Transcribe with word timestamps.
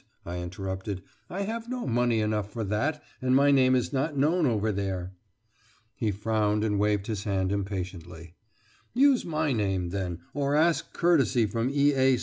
I 0.25 0.39
interrupted, 0.39 1.03
"I 1.29 1.41
have 1.43 1.69
not 1.69 1.87
money 1.87 2.21
enough 2.21 2.51
for 2.51 2.63
that 2.63 3.03
and 3.21 3.35
my 3.35 3.51
name 3.51 3.75
is 3.75 3.93
not 3.93 4.17
known 4.17 4.47
over 4.47 4.71
there!" 4.71 5.13
He 5.93 6.09
frowned 6.09 6.63
and 6.63 6.79
waved 6.79 7.05
his 7.05 7.25
hand 7.25 7.51
impatiently. 7.51 8.33
"Use 8.95 9.25
my 9.25 9.51
name, 9.53 9.89
then, 9.89 10.21
or 10.33 10.55
ask 10.55 10.91
courtesy 10.91 11.45
from 11.45 11.69
E. 11.69 11.93
A. 11.93 12.17